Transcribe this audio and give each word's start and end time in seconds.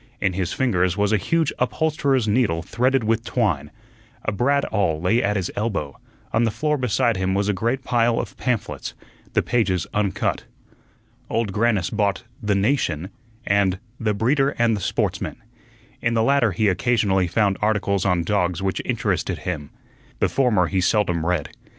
In 0.19 0.33
his 0.33 0.51
fingers 0.51 0.97
was 0.97 1.13
a 1.13 1.17
huge 1.17 1.53
upholsterer's 1.59 2.27
needle 2.27 2.63
threaded 2.63 3.03
with 3.03 3.23
twine, 3.23 3.69
a 4.25 4.31
brad 4.31 4.65
awl 4.71 4.99
lay 4.99 5.21
at 5.21 5.35
his 5.35 5.51
elbow, 5.55 5.95
on 6.33 6.43
the 6.43 6.49
floor 6.49 6.75
beside 6.75 7.17
him 7.17 7.35
was 7.35 7.47
a 7.47 7.53
great 7.53 7.83
pile 7.83 8.19
of 8.19 8.35
pamphlets, 8.35 8.95
the 9.33 9.43
pages 9.43 9.85
uncut. 9.93 10.45
Old 11.29 11.51
Grannis 11.53 11.91
bought 11.91 12.23
the 12.41 12.55
"Nation" 12.55 13.11
and 13.45 13.77
the 13.99 14.15
"Breeder 14.15 14.55
and 14.57 14.81
Sportsman." 14.81 15.35
In 16.01 16.15
the 16.15 16.23
latter 16.23 16.51
he 16.51 16.67
occasionally 16.67 17.27
found 17.27 17.59
articles 17.61 18.03
on 18.03 18.23
dogs 18.23 18.59
which 18.59 18.81
interested 18.83 19.37
him. 19.37 19.69
The 20.17 20.29
former 20.29 20.65
he 20.65 20.81
seldom 20.81 21.23
read. 21.27 21.51